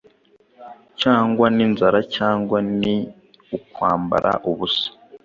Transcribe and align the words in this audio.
cyangwa 1.01 1.45
ni 1.55 1.61
inzara, 1.67 1.99
cyangwa 2.15 2.57
ni 2.79 2.95
ukwambara 3.57 4.31
ubusa, 4.49 4.87